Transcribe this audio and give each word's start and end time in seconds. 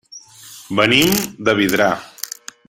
Venim 0.79 1.13
de 1.49 1.55
Vidrà. 1.61 1.91